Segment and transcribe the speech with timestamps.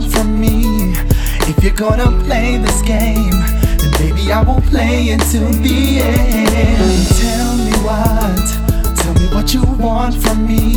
[0.00, 0.92] want from me.
[1.50, 3.38] If you're gonna play this game,
[3.80, 7.06] then baby I will play it the end.
[7.22, 8.46] Tell me what,
[9.00, 10.74] tell me what you want from me.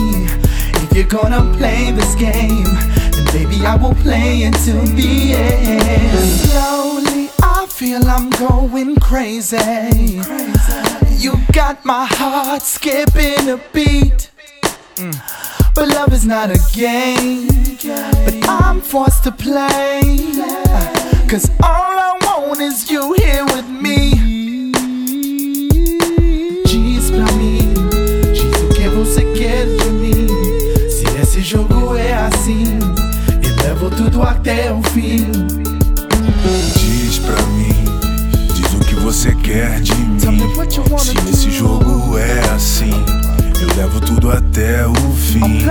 [0.83, 2.71] If you're gonna play this game,
[3.13, 6.29] then baby I will play until the end.
[6.45, 9.57] Slowly I feel I'm going crazy.
[10.21, 11.27] crazy.
[11.27, 14.31] You got my heart skipping a beat.
[14.95, 15.38] Mm.
[15.79, 17.47] But love is not a game,
[18.25, 20.01] but I'm forced to play.
[21.25, 24.73] Cause all I want is you here with me.
[26.65, 27.73] Diz pra mim,
[28.33, 30.27] diz o que você quer de mim.
[30.89, 32.65] Se esse jogo é assim,
[33.41, 35.31] eu levo tudo até o fim.
[36.75, 37.85] Diz pra mim,
[38.53, 40.19] diz o que você quer de mim.
[40.97, 42.91] Se esse jogo é assim,
[43.61, 45.65] eu levo tudo até o fim.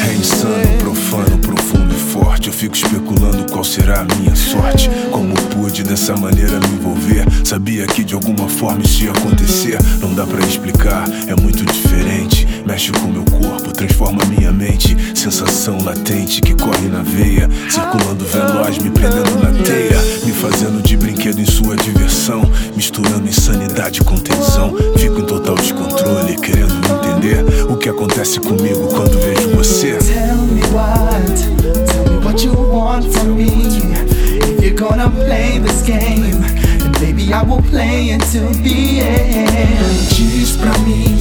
[0.00, 2.48] É insano, profano, profundo e forte.
[2.48, 4.90] Eu fico especulando qual será a minha sorte.
[5.10, 7.24] Como pude dessa maneira me envolver?
[7.44, 9.78] Sabia que de alguma forma isso ia acontecer.
[10.00, 12.46] Não dá pra explicar, é muito diferente.
[12.66, 14.96] Mexe com meu corpo, transforma minha mente.
[15.14, 17.48] Sensação latente que corre na veia.
[17.70, 20.11] Circulando veloz, me prendendo na teia.
[20.42, 22.42] Fazendo de brinquedo em sua diversão.
[22.74, 24.74] Misturando insanidade com tensão.
[24.96, 29.98] Fico em total descontrole, querendo entender o que acontece comigo quando vejo você.
[29.98, 33.46] Tell me what, tell me what you want from me.
[33.46, 36.32] If you're gonna play this game,
[36.80, 40.08] then baby I will play until the end.
[40.10, 41.20] Diz pra mim,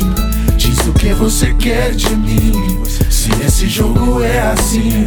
[0.58, 2.82] diz o que você quer de mim.
[3.08, 5.06] Se esse jogo é assim,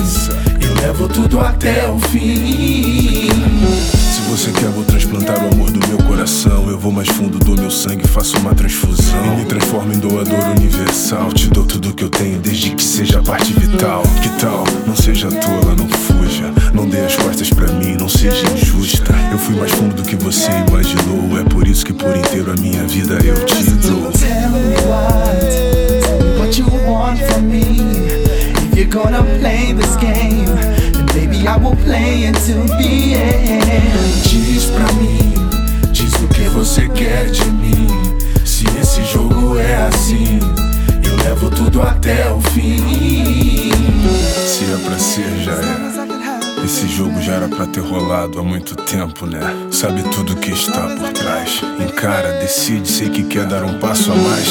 [0.63, 3.04] eu levo tudo até o fim.
[4.35, 6.69] Você quer, vou transplantar o amor do meu coração.
[6.69, 9.25] Eu vou mais fundo do meu sangue, faço uma transfusão.
[9.27, 11.33] E me transformo em doador universal.
[11.33, 14.03] Te dou tudo que eu tenho, desde que seja parte vital.
[14.21, 14.65] Que tal?
[14.89, 16.53] Não seja tola, não fuja.
[16.75, 19.15] Não dê as costas pra mim, não seja injusta.
[19.31, 21.39] Eu fui mais fundo do que você imaginou.
[21.39, 24.11] É por isso que por inteiro a minha vida eu te dou.
[31.95, 32.53] Play the
[33.15, 34.29] end.
[34.29, 35.33] Diz pra mim,
[35.93, 37.87] diz o que você quer de mim.
[38.45, 40.41] Se esse jogo é assim,
[41.05, 43.71] eu levo tudo até o fim.
[44.47, 46.65] Se é pra ser, já é.
[46.65, 49.41] Esse jogo já era pra ter rolado há muito tempo, né?
[49.71, 51.61] Sabe tudo que está por trás.
[51.79, 54.49] Encara, decide, sei que quer dar um passo a mais.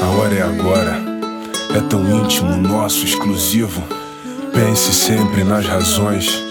[0.00, 1.02] A hora é agora.
[1.74, 3.82] É tão íntimo, nosso, exclusivo.
[4.54, 6.45] Pense sempre nas razões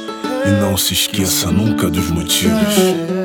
[0.47, 3.24] e não se esqueça nunca dos motivos.